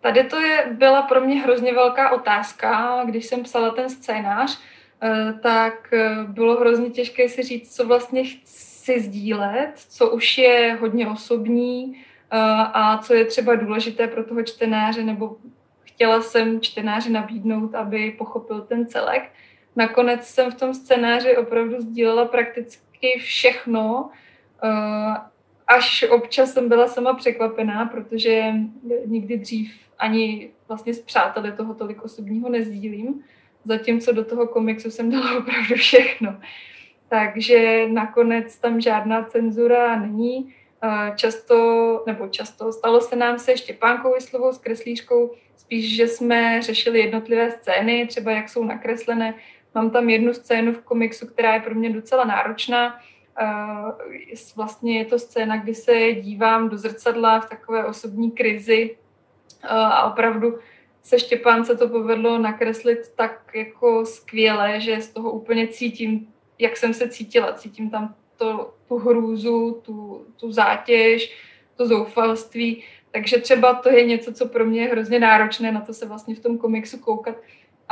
Tady 0.00 0.24
to 0.24 0.40
je, 0.40 0.66
byla 0.78 1.02
pro 1.02 1.20
mě 1.20 1.40
hrozně 1.40 1.72
velká 1.72 2.10
otázka. 2.10 3.02
Když 3.04 3.26
jsem 3.26 3.42
psala 3.42 3.70
ten 3.70 3.88
scénář, 3.88 4.60
eh, 5.02 5.32
tak 5.42 5.92
eh, 5.92 6.16
bylo 6.26 6.60
hrozně 6.60 6.90
těžké 6.90 7.28
si 7.28 7.42
říct, 7.42 7.76
co 7.76 7.86
vlastně 7.86 8.24
chci 8.24 9.00
sdílet, 9.00 9.72
co 9.76 10.10
už 10.10 10.38
je 10.38 10.78
hodně 10.80 11.08
osobní 11.08 11.96
eh, 11.96 12.38
a 12.72 12.98
co 12.98 13.14
je 13.14 13.24
třeba 13.24 13.54
důležité 13.54 14.08
pro 14.08 14.24
toho 14.24 14.42
čtenáře, 14.42 15.02
nebo 15.02 15.36
chtěla 15.82 16.22
jsem 16.22 16.60
čtenáři 16.60 17.10
nabídnout, 17.10 17.74
aby 17.74 18.10
pochopil 18.18 18.60
ten 18.60 18.86
celek. 18.86 19.22
Nakonec 19.76 20.26
jsem 20.26 20.50
v 20.50 20.54
tom 20.54 20.74
scénáři 20.74 21.36
opravdu 21.36 21.80
sdílela 21.80 22.24
prakticky 22.24 23.18
všechno, 23.18 24.10
až 25.66 26.04
občas 26.10 26.52
jsem 26.52 26.68
byla 26.68 26.88
sama 26.88 27.14
překvapená, 27.14 27.86
protože 27.86 28.52
nikdy 29.06 29.36
dřív 29.36 29.72
ani 29.98 30.50
vlastně 30.68 30.94
s 30.94 31.00
přáteli 31.00 31.52
toho 31.52 31.74
tolik 31.74 32.04
osobního 32.04 32.48
nezdílím. 32.48 33.24
zatímco 33.64 34.12
do 34.12 34.24
toho 34.24 34.46
komiksu 34.46 34.90
jsem 34.90 35.10
dala 35.10 35.38
opravdu 35.38 35.74
všechno. 35.74 36.40
Takže 37.08 37.88
nakonec 37.88 38.58
tam 38.58 38.80
žádná 38.80 39.24
cenzura 39.24 39.96
není. 40.00 40.54
Často, 41.16 42.02
nebo 42.06 42.28
často, 42.28 42.72
stalo 42.72 43.00
se 43.00 43.16
nám 43.16 43.38
se 43.38 43.56
Štěpánkou 43.56 44.14
Vyslovou 44.14 44.52
s 44.52 44.58
kreslířkou, 44.58 45.30
spíš, 45.56 45.96
že 45.96 46.08
jsme 46.08 46.62
řešili 46.62 47.00
jednotlivé 47.00 47.50
scény, 47.50 48.06
třeba 48.06 48.32
jak 48.32 48.48
jsou 48.48 48.64
nakreslené. 48.64 49.34
Mám 49.74 49.90
tam 49.90 50.10
jednu 50.10 50.34
scénu 50.34 50.72
v 50.72 50.82
komiksu, 50.82 51.26
která 51.26 51.54
je 51.54 51.60
pro 51.60 51.74
mě 51.74 51.90
docela 51.90 52.24
náročná. 52.24 53.00
Vlastně 54.56 54.98
je 54.98 55.04
to 55.04 55.18
scéna, 55.18 55.56
kdy 55.56 55.74
se 55.74 56.12
dívám 56.12 56.68
do 56.68 56.78
zrcadla 56.78 57.40
v 57.40 57.48
takové 57.48 57.84
osobní 57.84 58.30
krizi 58.30 58.96
a 59.68 60.10
opravdu 60.12 60.58
se 61.02 61.18
Štěpánce 61.18 61.76
to 61.76 61.88
povedlo 61.88 62.38
nakreslit 62.38 63.12
tak 63.16 63.50
jako 63.54 64.06
skvěle, 64.06 64.80
že 64.80 65.00
z 65.00 65.08
toho 65.08 65.30
úplně 65.30 65.68
cítím, 65.68 66.28
jak 66.58 66.76
jsem 66.76 66.94
se 66.94 67.08
cítila. 67.08 67.52
Cítím 67.52 67.90
tam 67.90 68.14
to, 68.36 68.74
tu 68.88 68.98
hrůzu, 68.98 69.80
tu, 69.82 70.26
tu 70.40 70.52
zátěž, 70.52 71.36
to 71.76 71.86
zoufalství. 71.86 72.84
Takže 73.10 73.38
třeba 73.38 73.74
to 73.74 73.88
je 73.90 74.04
něco, 74.04 74.32
co 74.32 74.48
pro 74.48 74.64
mě 74.64 74.80
je 74.82 74.88
hrozně 74.88 75.20
náročné 75.20 75.72
na 75.72 75.80
to 75.80 75.94
se 75.94 76.06
vlastně 76.06 76.34
v 76.34 76.40
tom 76.40 76.58
komiksu 76.58 76.98
koukat. 76.98 77.36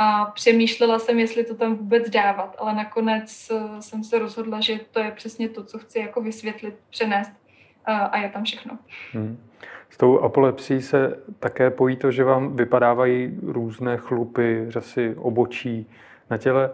A 0.01 0.25
přemýšlela 0.25 0.99
jsem, 0.99 1.19
jestli 1.19 1.43
to 1.43 1.55
tam 1.55 1.75
vůbec 1.75 2.09
dávat, 2.09 2.55
ale 2.59 2.73
nakonec 2.73 3.51
eh, 3.51 3.81
jsem 3.81 4.03
se 4.03 4.19
rozhodla, 4.19 4.59
že 4.59 4.79
to 4.91 4.99
je 4.99 5.11
přesně 5.11 5.49
to, 5.49 5.63
co 5.63 5.79
chci 5.79 5.99
jako 5.99 6.21
vysvětlit, 6.21 6.75
přenést 6.89 7.31
a 7.85 8.17
je 8.17 8.29
tam 8.29 8.43
všechno. 8.43 8.77
Hmm. 9.13 9.37
S 9.89 9.97
tou 9.97 10.19
apolepsí 10.19 10.81
se 10.81 11.19
také 11.39 11.69
pojí 11.69 11.95
to, 11.95 12.11
že 12.11 12.23
vám 12.23 12.55
vypadávají 12.55 13.39
různé 13.43 13.97
chlupy, 13.97 14.65
řasy 14.67 15.15
obočí 15.17 15.89
na 16.29 16.37
těle. 16.37 16.71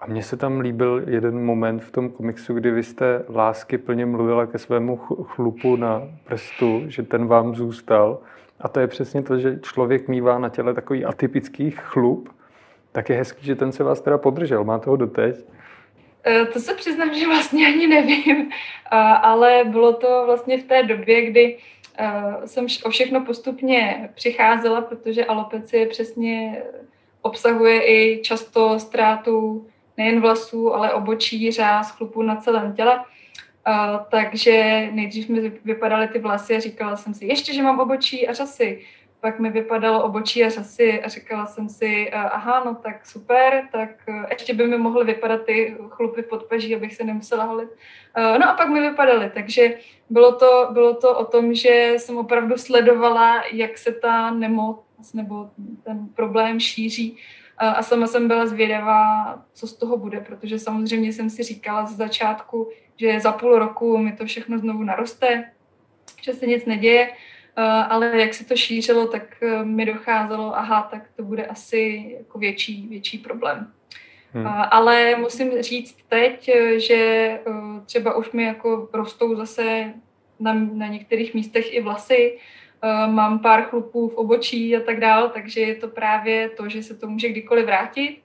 A 0.00 0.06
mně 0.06 0.22
se 0.22 0.36
tam 0.36 0.60
líbil 0.60 1.04
jeden 1.06 1.44
moment 1.44 1.78
v 1.78 1.90
tom 1.90 2.10
komiksu, 2.10 2.54
kdy 2.54 2.70
vy 2.70 2.82
jste 2.82 3.24
lásky 3.28 3.78
plně 3.78 4.06
mluvila 4.06 4.46
ke 4.46 4.58
svému 4.58 4.96
chlupu 4.96 5.76
na 5.76 6.02
prstu, 6.24 6.82
že 6.86 7.02
ten 7.02 7.26
vám 7.26 7.54
zůstal. 7.54 8.18
A 8.60 8.68
to 8.68 8.80
je 8.80 8.86
přesně 8.86 9.22
to, 9.22 9.38
že 9.38 9.58
člověk 9.62 10.08
mývá 10.08 10.38
na 10.38 10.48
těle 10.48 10.74
takový 10.74 11.04
atypický 11.04 11.70
chlup, 11.70 12.33
tak 12.94 13.08
je 13.08 13.16
hezký, 13.16 13.46
že 13.46 13.54
ten 13.54 13.72
se 13.72 13.84
vás 13.84 14.00
teda 14.00 14.18
podržel. 14.18 14.64
Má 14.64 14.78
toho 14.78 14.96
doteď? 14.96 15.36
E, 16.26 16.44
to 16.44 16.60
se 16.60 16.74
přiznám, 16.74 17.14
že 17.14 17.26
vlastně 17.26 17.66
ani 17.66 17.86
nevím, 17.86 18.50
ale 19.22 19.64
bylo 19.64 19.92
to 19.92 20.22
vlastně 20.26 20.58
v 20.58 20.64
té 20.64 20.82
době, 20.82 21.30
kdy 21.30 21.58
e, 21.98 22.48
jsem 22.48 22.66
o 22.84 22.90
všechno 22.90 23.24
postupně 23.24 24.10
přicházela, 24.14 24.80
protože 24.80 25.24
alopecie 25.24 25.86
přesně 25.86 26.62
obsahuje 27.22 27.82
i 27.86 28.22
často 28.22 28.78
ztrátu 28.78 29.66
nejen 29.96 30.20
vlasů, 30.20 30.74
ale 30.74 30.92
obočí, 30.92 31.52
řáz, 31.52 31.90
chlupů 31.90 32.22
na 32.22 32.36
celém 32.36 32.72
těle. 32.72 32.96
Uh, 33.68 34.00
takže 34.10 34.88
nejdřív 34.92 35.28
mi 35.28 35.52
vypadaly 35.64 36.08
ty 36.08 36.18
vlasy 36.18 36.56
a 36.56 36.60
říkala 36.60 36.96
jsem 36.96 37.14
si, 37.14 37.26
ještě, 37.26 37.54
že 37.54 37.62
mám 37.62 37.80
obočí 37.80 38.28
a 38.28 38.32
řasy. 38.32 38.80
Pak 39.24 39.38
mi 39.38 39.50
vypadalo 39.50 40.04
obočí 40.04 40.44
a 40.44 40.48
řasy 40.48 41.02
a 41.02 41.08
říkala 41.08 41.46
jsem 41.46 41.68
si, 41.68 42.10
uh, 42.14 42.20
aha, 42.20 42.62
no 42.64 42.74
tak 42.74 43.06
super, 43.06 43.68
tak 43.72 43.90
uh, 44.08 44.24
ještě 44.30 44.54
by 44.54 44.66
mi 44.66 44.78
mohly 44.78 45.04
vypadat 45.04 45.42
ty 45.42 45.76
chlupy 45.88 46.22
pod 46.22 46.44
paží, 46.44 46.76
abych 46.76 46.94
se 46.94 47.04
nemusela 47.04 47.44
holit. 47.44 47.68
Uh, 47.70 48.38
no 48.38 48.50
a 48.50 48.52
pak 48.52 48.68
mi 48.68 48.80
vypadaly, 48.80 49.30
takže 49.34 49.74
bylo 50.10 50.32
to, 50.32 50.68
bylo 50.72 50.94
to 50.94 51.18
o 51.18 51.24
tom, 51.24 51.54
že 51.54 51.94
jsem 51.96 52.16
opravdu 52.16 52.58
sledovala, 52.58 53.42
jak 53.52 53.78
se 53.78 53.92
ta 53.92 54.30
nemoc 54.30 55.12
nebo 55.14 55.50
ten 55.84 56.08
problém 56.14 56.60
šíří 56.60 57.16
a 57.58 57.82
sama 57.82 58.06
jsem 58.06 58.28
byla 58.28 58.46
zvědavá, 58.46 59.38
co 59.52 59.66
z 59.66 59.76
toho 59.76 59.96
bude, 59.96 60.20
protože 60.20 60.58
samozřejmě 60.58 61.12
jsem 61.12 61.30
si 61.30 61.42
říkala 61.42 61.86
z 61.86 61.96
začátku, 61.96 62.70
že 62.96 63.20
za 63.20 63.32
půl 63.32 63.58
roku 63.58 63.98
mi 63.98 64.12
to 64.12 64.24
všechno 64.24 64.58
znovu 64.58 64.82
naroste, 64.82 65.50
že 66.22 66.32
se 66.32 66.46
nic 66.46 66.64
neděje, 66.64 67.10
ale 67.62 68.20
jak 68.20 68.34
se 68.34 68.44
to 68.44 68.56
šířilo, 68.56 69.06
tak 69.06 69.42
e, 69.42 69.64
mi 69.64 69.86
docházelo, 69.86 70.58
aha, 70.58 70.88
tak 70.90 71.02
to 71.16 71.22
bude 71.22 71.46
asi 71.46 72.12
jako 72.18 72.38
větší, 72.38 72.88
větší 72.88 73.18
problém. 73.18 73.72
Hmm. 74.32 74.46
Ale 74.70 75.16
musím 75.16 75.62
říct 75.62 75.96
teď, 76.08 76.50
že 76.76 77.40
třeba 77.86 78.14
už 78.14 78.32
mi 78.32 78.42
jako 78.42 78.88
rostou 78.92 79.36
zase 79.36 79.94
na, 80.40 80.54
na 80.54 80.86
některých 80.86 81.34
místech 81.34 81.74
i 81.74 81.82
vlasy, 81.82 82.38
Eh, 82.84 83.06
mám 83.06 83.38
pár 83.38 83.62
chlupů 83.62 84.08
v 84.08 84.14
obočí 84.14 84.76
a 84.76 84.80
tak 84.80 85.00
dále, 85.00 85.30
takže 85.30 85.60
je 85.60 85.74
to 85.74 85.88
právě 85.88 86.48
to, 86.48 86.68
že 86.68 86.82
se 86.82 86.94
to 86.94 87.08
může 87.08 87.28
kdykoliv 87.28 87.66
vrátit. 87.66 88.22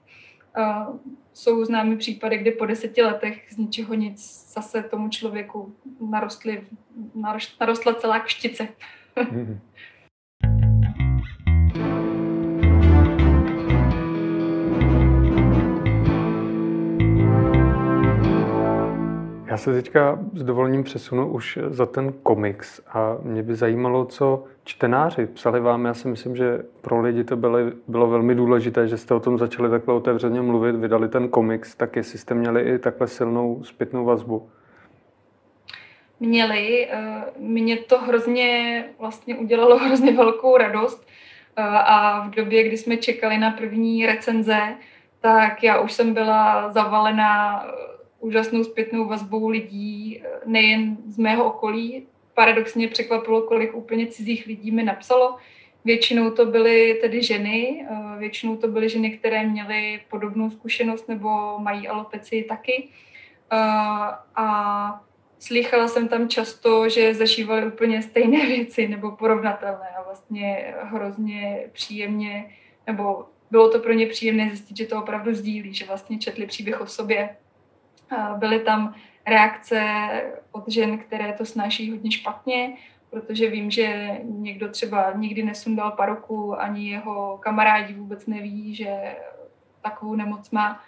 Eh, 0.56 0.84
jsou 1.32 1.64
známy 1.64 1.96
případy, 1.96 2.38
kdy 2.38 2.50
po 2.50 2.66
deseti 2.66 3.02
letech 3.02 3.46
z 3.50 3.56
ničeho 3.56 3.94
nic 3.94 4.46
zase 4.54 4.82
tomu 4.82 5.08
člověku 5.08 5.74
narostly, 6.10 6.64
narostla 7.60 7.94
celá 7.94 8.20
kštice. 8.20 8.68
Já 19.50 19.56
se 19.56 19.72
teďka 19.72 20.18
s 20.34 20.42
dovolením 20.42 20.84
přesunu 20.84 21.32
už 21.32 21.58
za 21.68 21.86
ten 21.86 22.12
komiks 22.22 22.80
a 22.88 23.16
mě 23.22 23.42
by 23.42 23.54
zajímalo, 23.54 24.04
co 24.04 24.44
čtenáři 24.64 25.26
psali 25.26 25.60
vám. 25.60 25.84
Já 25.84 25.94
si 25.94 26.08
myslím, 26.08 26.36
že 26.36 26.62
pro 26.80 27.00
lidi 27.00 27.24
to 27.24 27.36
bylo, 27.36 27.58
bylo 27.88 28.10
velmi 28.10 28.34
důležité, 28.34 28.88
že 28.88 28.96
jste 28.96 29.14
o 29.14 29.20
tom 29.20 29.38
začali 29.38 29.70
takhle 29.70 29.94
otevřeně 29.94 30.42
mluvit, 30.42 30.76
vydali 30.76 31.08
ten 31.08 31.28
komiks, 31.28 31.74
tak 31.74 31.96
jestli 31.96 32.18
jste 32.18 32.34
měli 32.34 32.62
i 32.62 32.78
takhle 32.78 33.06
silnou 33.06 33.64
zpětnou 33.64 34.04
vazbu. 34.04 34.48
Měli. 36.20 36.88
Eh, 36.90 37.24
mě 37.38 37.76
to 37.76 37.98
hrozně 37.98 38.84
vlastně 38.98 39.36
udělalo 39.36 39.78
hrozně 39.84 40.12
velkou 40.12 40.56
radost 40.56 41.06
eh, 41.56 41.62
a 41.62 42.20
v 42.28 42.30
době, 42.30 42.68
kdy 42.68 42.76
jsme 42.76 42.96
čekali 42.96 43.38
na 43.38 43.50
první 43.50 44.06
recenze, 44.06 44.76
tak 45.20 45.62
já 45.62 45.80
už 45.80 45.92
jsem 45.92 46.14
byla 46.14 46.72
zavalená 46.72 47.64
úžasnou 48.20 48.64
zpětnou 48.64 49.04
vazbou 49.08 49.48
lidí, 49.48 50.22
eh, 50.24 50.28
nejen 50.46 50.96
z 51.06 51.18
mého 51.18 51.44
okolí. 51.44 52.06
Paradoxně 52.34 52.88
překvapilo, 52.88 53.42
kolik 53.42 53.74
úplně 53.74 54.06
cizích 54.06 54.46
lidí 54.46 54.70
mi 54.70 54.82
napsalo. 54.82 55.36
Většinou 55.84 56.30
to 56.30 56.46
byly 56.46 56.98
tedy 57.00 57.22
ženy, 57.22 57.86
eh, 57.90 58.18
většinou 58.18 58.56
to 58.56 58.68
byly 58.68 58.88
ženy, 58.88 59.10
které 59.10 59.46
měly 59.46 60.00
podobnou 60.10 60.50
zkušenost 60.50 61.08
nebo 61.08 61.58
mají 61.58 61.88
alopecii 61.88 62.44
taky. 62.44 62.88
Eh, 63.52 63.56
a 64.34 65.00
slychala 65.40 65.88
jsem 65.88 66.08
tam 66.08 66.28
často, 66.28 66.88
že 66.88 67.14
zažívali 67.14 67.66
úplně 67.66 68.02
stejné 68.02 68.46
věci 68.46 68.88
nebo 68.88 69.10
porovnatelné 69.10 69.88
a 69.98 70.02
vlastně 70.02 70.74
hrozně 70.82 71.64
příjemně, 71.72 72.50
nebo 72.86 73.24
bylo 73.50 73.70
to 73.70 73.78
pro 73.78 73.92
ně 73.92 74.06
příjemné 74.06 74.48
zjistit, 74.48 74.76
že 74.76 74.86
to 74.86 74.98
opravdu 75.02 75.34
sdílí, 75.34 75.74
že 75.74 75.86
vlastně 75.86 76.18
četli 76.18 76.46
příběh 76.46 76.80
o 76.80 76.86
sobě 76.86 77.36
Byly 78.36 78.60
tam 78.60 78.94
reakce 79.26 79.82
od 80.52 80.68
žen, 80.68 80.98
které 80.98 81.32
to 81.32 81.44
snáší 81.44 81.90
hodně 81.90 82.10
špatně, 82.10 82.76
protože 83.10 83.50
vím, 83.50 83.70
že 83.70 84.18
někdo 84.22 84.68
třeba 84.68 85.12
nikdy 85.12 85.42
nesundal 85.42 85.90
paruku, 85.90 86.60
ani 86.60 86.90
jeho 86.90 87.38
kamarádi 87.38 87.94
vůbec 87.94 88.26
neví, 88.26 88.74
že 88.74 89.16
takovou 89.82 90.14
nemoc 90.14 90.50
má. 90.50 90.84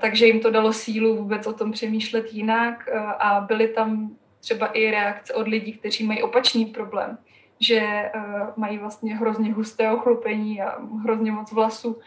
Takže 0.00 0.26
jim 0.26 0.40
to 0.40 0.50
dalo 0.50 0.72
sílu 0.72 1.16
vůbec 1.16 1.46
o 1.46 1.52
tom 1.52 1.72
přemýšlet 1.72 2.32
jinak 2.32 2.88
a 3.18 3.40
byly 3.40 3.68
tam 3.68 4.10
třeba 4.40 4.66
i 4.66 4.90
reakce 4.90 5.34
od 5.34 5.48
lidí, 5.48 5.72
kteří 5.72 6.06
mají 6.06 6.22
opačný 6.22 6.66
problém, 6.66 7.18
že 7.60 8.10
mají 8.56 8.78
vlastně 8.78 9.16
hrozně 9.16 9.52
husté 9.52 9.90
ochlupení 9.90 10.62
a 10.62 10.78
hrozně 11.02 11.32
moc 11.32 11.52
vlasů 11.52 11.98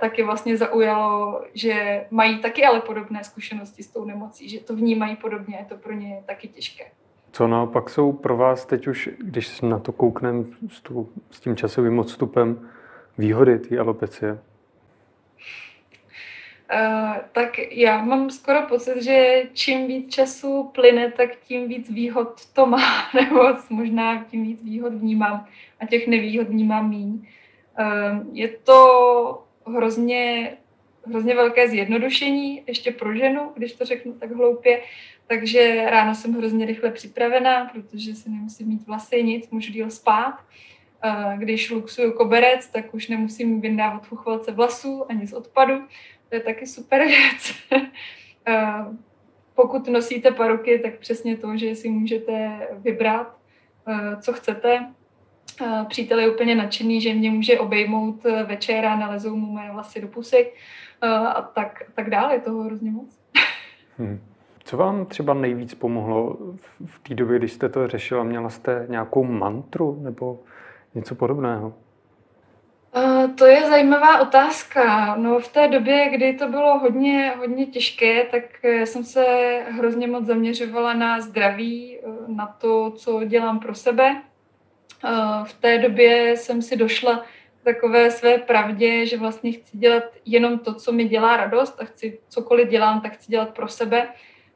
taky 0.00 0.22
vlastně 0.22 0.56
zaujalo, 0.56 1.42
že 1.54 2.06
mají 2.10 2.38
taky 2.38 2.64
ale 2.64 2.80
podobné 2.80 3.24
zkušenosti 3.24 3.82
s 3.82 3.88
tou 3.88 4.04
nemocí, 4.04 4.48
že 4.48 4.60
to 4.60 4.76
vnímají 4.76 5.16
podobně, 5.16 5.56
je 5.56 5.64
to 5.64 5.76
pro 5.76 5.92
ně 5.92 6.22
taky 6.26 6.48
těžké. 6.48 6.84
Co 7.32 7.48
naopak 7.48 7.90
jsou 7.90 8.12
pro 8.12 8.36
vás 8.36 8.66
teď 8.66 8.86
už, 8.86 9.10
když 9.18 9.60
na 9.60 9.78
to 9.78 9.92
koukneme 9.92 10.44
s, 10.70 10.82
s 11.30 11.40
tím 11.40 11.56
časovým 11.56 11.98
odstupem, 11.98 12.68
výhody 13.18 13.58
té 13.58 13.78
alopecie? 13.78 14.38
Tak 17.32 17.58
já 17.70 18.04
mám 18.04 18.30
skoro 18.30 18.62
pocit, 18.62 19.02
že 19.02 19.42
čím 19.52 19.86
víc 19.86 20.14
času 20.14 20.70
plyne, 20.74 21.12
tak 21.12 21.36
tím 21.36 21.68
víc 21.68 21.90
výhod 21.90 22.46
to 22.52 22.66
má, 22.66 23.10
nebo 23.14 23.40
možná 23.70 24.24
tím 24.24 24.42
víc 24.44 24.62
výhod 24.62 24.94
vnímám 24.94 25.46
a 25.80 25.86
těch 25.86 26.06
nevýhod 26.06 26.48
vnímám 26.48 26.90
míň. 26.90 27.26
Je 28.32 28.48
to 28.48 29.44
hrozně, 29.66 30.52
hrozně 31.06 31.34
velké 31.34 31.68
zjednodušení, 31.68 32.62
ještě 32.66 32.92
pro 32.92 33.14
ženu, 33.14 33.52
když 33.54 33.72
to 33.72 33.84
řeknu 33.84 34.12
tak 34.12 34.32
hloupě. 34.32 34.82
Takže 35.26 35.86
ráno 35.90 36.14
jsem 36.14 36.34
hrozně 36.34 36.66
rychle 36.66 36.90
připravená, 36.90 37.70
protože 37.72 38.14
si 38.14 38.30
nemusím 38.30 38.68
mít 38.68 38.86
vlasy, 38.86 39.22
nic, 39.22 39.50
můžu 39.50 39.72
díl 39.72 39.90
spát. 39.90 40.34
Když 41.36 41.70
luxuju 41.70 42.12
koberec, 42.12 42.66
tak 42.66 42.94
už 42.94 43.08
nemusím 43.08 43.60
vyndávat 43.60 44.06
chuchvalce 44.06 44.52
vlasů 44.52 45.04
ani 45.10 45.26
z 45.26 45.32
odpadu. 45.32 45.82
To 46.32 46.36
je 46.36 46.42
taky 46.42 46.66
super 46.66 47.06
věc. 47.06 47.54
Pokud 49.54 49.88
nosíte 49.88 50.30
paruky, 50.30 50.78
tak 50.78 50.98
přesně 50.98 51.36
to, 51.36 51.56
že 51.56 51.74
si 51.74 51.88
můžete 51.88 52.68
vybrat, 52.78 53.38
co 54.20 54.32
chcete. 54.32 54.86
Přítel 55.88 56.18
je 56.18 56.30
úplně 56.30 56.54
nadšený, 56.54 57.00
že 57.00 57.14
mě 57.14 57.30
může 57.30 57.58
obejmout 57.58 58.24
večer 58.46 58.86
a 58.86 58.96
nalezou 58.96 59.36
mu 59.36 59.46
moje 59.46 59.70
vlasy 59.72 60.00
do 60.00 60.08
pusek 60.08 60.54
a 61.02 61.42
tak, 61.42 61.82
tak 61.94 62.10
dále. 62.10 62.34
Je 62.34 62.40
toho 62.40 62.62
hrozně 62.62 62.90
moc. 62.90 63.20
Hmm. 63.98 64.20
Co 64.64 64.76
vám 64.76 65.06
třeba 65.06 65.34
nejvíc 65.34 65.74
pomohlo 65.74 66.36
v 66.84 66.98
té 66.98 67.14
době, 67.14 67.38
když 67.38 67.52
jste 67.52 67.68
to 67.68 67.88
řešila? 67.88 68.24
Měla 68.24 68.50
jste 68.50 68.86
nějakou 68.88 69.24
mantru 69.24 70.00
nebo 70.02 70.40
něco 70.94 71.14
podobného? 71.14 71.74
Uh, 72.96 73.34
to 73.34 73.46
je 73.46 73.68
zajímavá 73.68 74.20
otázka. 74.20 75.16
No 75.16 75.38
v 75.38 75.48
té 75.48 75.68
době, 75.68 76.08
kdy 76.08 76.34
to 76.34 76.48
bylo 76.48 76.78
hodně, 76.78 77.34
hodně 77.38 77.66
těžké, 77.66 78.24
tak 78.24 78.42
jsem 78.84 79.04
se 79.04 79.24
hrozně 79.70 80.06
moc 80.06 80.24
zaměřovala 80.24 80.94
na 80.94 81.20
zdraví, 81.20 81.98
na 82.26 82.46
to, 82.46 82.90
co 82.90 83.24
dělám 83.24 83.60
pro 83.60 83.74
sebe. 83.74 84.22
V 85.44 85.52
té 85.60 85.78
době 85.78 86.36
jsem 86.36 86.62
si 86.62 86.76
došla 86.76 87.24
takové 87.62 88.10
své 88.10 88.38
pravdě, 88.38 89.06
že 89.06 89.18
vlastně 89.18 89.52
chci 89.52 89.78
dělat 89.78 90.04
jenom 90.24 90.58
to, 90.58 90.74
co 90.74 90.92
mi 90.92 91.04
dělá 91.04 91.36
radost 91.36 91.80
a 91.80 91.84
chci 91.84 92.18
cokoliv 92.28 92.68
dělám, 92.68 93.00
tak 93.00 93.12
chci 93.12 93.30
dělat 93.30 93.54
pro 93.54 93.68
sebe 93.68 94.08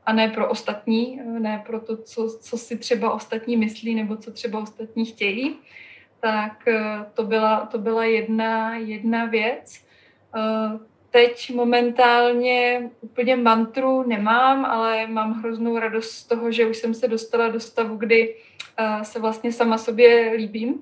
a 0.07 0.13
ne 0.13 0.29
pro 0.29 0.49
ostatní, 0.49 1.21
ne 1.39 1.63
pro 1.67 1.81
to, 1.81 1.97
co, 1.97 2.39
co 2.41 2.59
si 2.59 2.79
třeba 2.79 3.13
ostatní 3.13 3.57
myslí 3.57 3.95
nebo 3.95 4.17
co 4.17 4.33
třeba 4.33 4.59
ostatní 4.59 5.05
chtějí. 5.05 5.57
Tak 6.27 6.69
eh, 6.69 7.07
to 7.15 7.23
byla, 7.23 7.67
to 7.67 7.79
byla 7.79 8.05
jedna, 8.05 8.77
jedna 8.77 9.25
věc. 9.25 9.85
Eh, 10.37 10.79
teď 11.11 11.55
momentálně 11.55 12.91
úplně 13.01 13.37
mantru 13.37 14.03
nemám, 14.03 14.65
ale 14.65 15.07
mám 15.07 15.33
hroznou 15.33 15.79
radost 15.79 16.11
z 16.11 16.25
toho, 16.25 16.53
že 16.53 16.67
už 16.67 16.77
jsem 16.77 16.95
se 16.95 17.09
dostala 17.09 17.49
do 17.49 17.61
stavu, 17.61 17.97
kdy 17.97 18.35
eh, 18.77 19.05
se 19.05 19.21
vlastně 19.21 19.53
sama 19.53 19.79
sobě 19.79 20.33
líbím. 20.37 20.75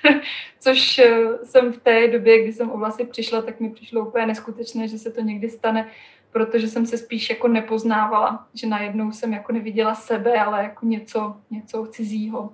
Což 0.60 1.00
jsem 1.44 1.72
v 1.72 1.78
té 1.78 2.08
době, 2.08 2.42
kdy 2.42 2.52
jsem 2.52 2.70
o 2.70 2.78
vlasy 2.78 3.04
přišla, 3.04 3.42
tak 3.42 3.60
mi 3.60 3.70
přišlo 3.70 4.06
úplně 4.06 4.26
neskutečné, 4.26 4.88
že 4.88 4.98
se 4.98 5.12
to 5.12 5.20
někdy 5.20 5.50
stane 5.50 5.88
protože 6.32 6.68
jsem 6.68 6.86
se 6.86 6.98
spíš 6.98 7.30
jako 7.30 7.48
nepoznávala, 7.48 8.48
že 8.54 8.66
najednou 8.66 9.12
jsem 9.12 9.32
jako 9.32 9.52
neviděla 9.52 9.94
sebe, 9.94 10.40
ale 10.40 10.62
jako 10.62 10.86
něco, 10.86 11.36
něco 11.50 11.86
cizího. 11.86 12.52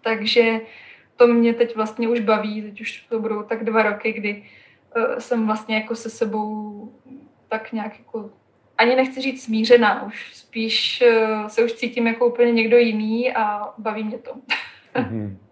Takže 0.00 0.60
to 1.16 1.26
mě 1.26 1.54
teď 1.54 1.76
vlastně 1.76 2.08
už 2.08 2.20
baví, 2.20 2.62
teď 2.62 2.80
už 2.80 3.06
to 3.08 3.20
budou 3.20 3.42
tak 3.42 3.64
dva 3.64 3.82
roky, 3.82 4.12
kdy 4.12 4.42
uh, 4.96 5.18
jsem 5.18 5.46
vlastně 5.46 5.74
jako 5.74 5.94
se 5.94 6.10
sebou 6.10 6.92
tak 7.48 7.72
nějak 7.72 7.98
jako 7.98 8.30
ani 8.78 8.96
nechci 8.96 9.20
říct 9.20 9.44
smířená, 9.44 10.06
už 10.06 10.34
spíš 10.34 11.04
uh, 11.06 11.46
se 11.46 11.64
už 11.64 11.72
cítím 11.72 12.06
jako 12.06 12.26
úplně 12.26 12.52
někdo 12.52 12.76
jiný 12.76 13.32
a 13.32 13.68
baví 13.78 14.04
mě 14.04 14.18
to. 14.18 14.30
Mm-hmm. 14.94 15.36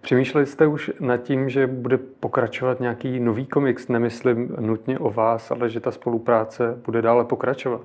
Přemýšleli 0.00 0.46
jste 0.46 0.66
už 0.66 0.90
nad 1.00 1.16
tím, 1.16 1.48
že 1.48 1.66
bude 1.66 1.98
pokračovat 1.98 2.80
nějaký 2.80 3.20
nový 3.20 3.46
komiks? 3.46 3.88
Nemyslím 3.88 4.56
nutně 4.60 4.98
o 4.98 5.10
vás, 5.10 5.50
ale 5.50 5.70
že 5.70 5.80
ta 5.80 5.90
spolupráce 5.90 6.80
bude 6.84 7.02
dále 7.02 7.24
pokračovat. 7.24 7.80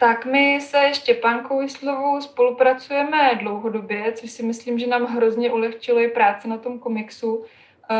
Tak 0.00 0.26
my 0.26 0.60
se 0.60 0.94
Štěpánkou 0.94 1.60
Jislovou 1.60 2.20
spolupracujeme 2.20 3.30
dlouhodobě, 3.40 4.12
což 4.12 4.30
si 4.30 4.42
myslím, 4.42 4.78
že 4.78 4.86
nám 4.86 5.04
hrozně 5.04 5.52
ulehčilo 5.52 6.00
i 6.00 6.08
práci 6.08 6.48
na 6.48 6.58
tom 6.58 6.78
komiksu. 6.78 7.44
Eh, 7.90 7.96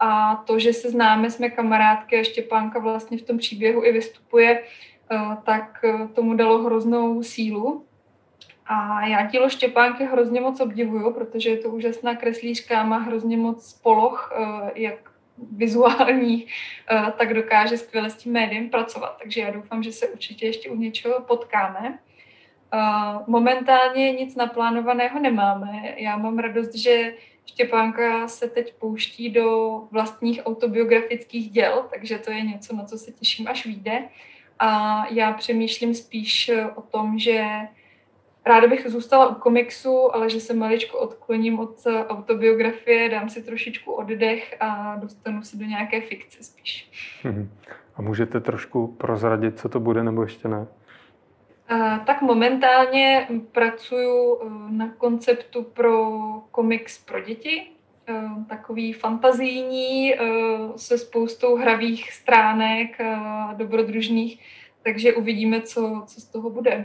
a 0.00 0.36
to, 0.46 0.58
že 0.58 0.72
se 0.72 0.90
známe, 0.90 1.30
jsme 1.30 1.50
kamarádky 1.50 2.20
a 2.20 2.22
Štěpánka 2.22 2.78
vlastně 2.78 3.18
v 3.18 3.22
tom 3.22 3.38
příběhu 3.38 3.84
i 3.84 3.92
vystupuje, 3.92 4.62
eh, 5.10 5.18
tak 5.44 5.84
eh, 5.84 6.08
tomu 6.08 6.34
dalo 6.34 6.62
hroznou 6.62 7.22
sílu. 7.22 7.84
A 8.66 9.06
já 9.06 9.26
dílo 9.26 9.48
Štěpánky 9.48 10.04
hrozně 10.04 10.40
moc 10.40 10.60
obdivuju, 10.60 11.14
protože 11.14 11.50
je 11.50 11.56
to 11.56 11.68
úžasná 11.68 12.16
kreslířka, 12.16 12.82
má 12.84 12.98
hrozně 12.98 13.36
moc 13.36 13.72
poloh, 13.82 14.32
jak 14.74 15.09
vizuálních, 15.52 16.52
eh, 16.90 17.12
tak 17.18 17.34
dokáže 17.34 17.76
skvěle 17.76 18.10
s 18.10 18.16
tím 18.16 18.32
médiem 18.32 18.70
pracovat. 18.70 19.16
Takže 19.18 19.40
já 19.40 19.50
doufám, 19.50 19.82
že 19.82 19.92
se 19.92 20.08
určitě 20.08 20.46
ještě 20.46 20.70
u 20.70 20.76
něčeho 20.76 21.20
potkáme. 21.20 21.98
Eh, 22.74 22.78
momentálně 23.26 24.12
nic 24.12 24.36
naplánovaného 24.36 25.20
nemáme. 25.20 25.94
Já 25.96 26.16
mám 26.16 26.38
radost, 26.38 26.74
že 26.74 27.12
Štěpánka 27.50 28.28
se 28.28 28.48
teď 28.48 28.74
pouští 28.74 29.30
do 29.30 29.80
vlastních 29.90 30.40
autobiografických 30.44 31.50
děl, 31.50 31.86
takže 31.90 32.18
to 32.18 32.30
je 32.30 32.42
něco, 32.42 32.76
na 32.76 32.84
co 32.84 32.98
se 32.98 33.12
těším, 33.12 33.48
až 33.48 33.66
vyjde. 33.66 34.08
A 34.58 35.02
já 35.10 35.32
přemýšlím 35.32 35.94
spíš 35.94 36.50
o 36.74 36.82
tom, 36.82 37.18
že 37.18 37.46
Ráda 38.46 38.66
bych 38.66 38.90
zůstala 38.90 39.28
u 39.28 39.34
komiksu, 39.34 40.14
ale 40.14 40.30
že 40.30 40.40
se 40.40 40.54
maličko 40.54 40.98
odkloním 40.98 41.58
od 41.58 41.86
autobiografie, 42.08 43.08
dám 43.08 43.28
si 43.28 43.42
trošičku 43.42 43.92
oddech 43.92 44.56
a 44.60 44.96
dostanu 44.96 45.42
se 45.42 45.56
do 45.56 45.64
nějaké 45.64 46.00
fikce 46.00 46.42
spíš. 46.42 46.90
Hmm. 47.22 47.50
A 47.96 48.02
můžete 48.02 48.40
trošku 48.40 48.86
prozradit, 48.86 49.58
co 49.58 49.68
to 49.68 49.80
bude, 49.80 50.04
nebo 50.04 50.22
ještě 50.22 50.48
ne? 50.48 50.66
A, 51.68 51.98
tak 51.98 52.22
momentálně 52.22 53.28
pracuji 53.52 54.36
e, 54.42 54.46
na 54.72 54.88
konceptu 54.88 55.62
pro 55.62 56.10
komiks 56.50 56.98
pro 56.98 57.20
děti, 57.20 57.70
takový 58.48 58.92
fantazijní, 58.92 60.14
se 60.76 60.98
spoustou 60.98 61.56
hravých 61.56 62.12
stránek, 62.12 62.98
dobrodružných, 63.56 64.40
takže 64.82 65.12
uvidíme, 65.12 65.60
co, 65.60 66.02
co 66.06 66.20
z 66.20 66.24
toho 66.24 66.50
bude. 66.50 66.84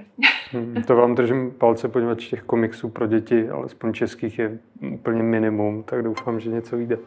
Hmm, 0.51 0.83
to 0.87 0.95
vám 0.95 1.15
držím 1.15 1.51
palce, 1.51 1.87
poněvadž 1.87 2.27
těch 2.27 2.43
komiksů 2.43 2.89
pro 2.89 3.07
děti, 3.07 3.49
alespoň 3.49 3.93
českých, 3.93 4.39
je 4.39 4.57
úplně 4.93 5.23
minimum, 5.23 5.83
tak 5.83 6.03
doufám, 6.03 6.39
že 6.39 6.49
něco 6.49 6.77
vyjde. 6.77 6.97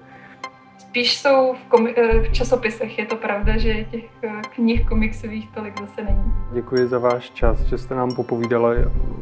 Spíš 0.79 1.19
jsou 1.19 1.55
v, 1.55 1.71
komi- 1.71 1.95
eh, 1.97 2.21
v 2.21 2.33
časopisech, 2.33 2.99
je 2.99 3.07
to 3.07 3.17
pravda, 3.17 3.57
že 3.57 3.85
těch 3.85 4.05
eh, 4.23 4.31
knih 4.55 4.89
komiksových 4.89 5.51
tolik 5.55 5.81
zase 5.81 6.03
není. 6.05 6.33
Děkuji 6.53 6.87
za 6.87 6.99
váš 6.99 7.31
čas, 7.31 7.61
že 7.61 7.79
jste 7.79 7.95
nám 7.95 8.15
popovídala 8.15 8.71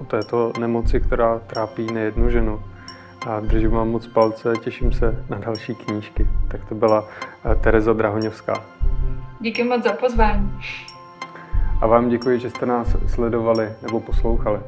o 0.01 0.05
této 0.05 0.53
nemoci, 0.61 1.01
která 1.01 1.39
trápí 1.39 1.87
nejednu 1.93 2.31
ženu. 2.31 2.61
A 3.27 3.41
držím 3.41 3.71
vám 3.71 3.91
moc 3.91 4.07
palce, 4.07 4.53
těším 4.65 4.93
se 4.93 5.25
na 5.31 5.39
další 5.39 5.75
knížky. 5.75 6.27
Tak 6.49 6.69
to 6.69 6.75
byla 6.75 7.09
eh, 7.45 7.55
Tereza 7.55 7.93
Drahoňovská. 7.93 8.65
Díky 9.41 9.65
moc 9.65 9.85
za 9.85 9.93
pozvání 9.93 10.53
a 11.81 11.87
vám 11.87 12.09
děkuji, 12.09 12.41
že 12.41 12.51
jste 12.51 12.67
nás 12.67 12.97
sledovali 13.07 13.73
nebo 13.83 14.01
poslouchali. 14.01 14.61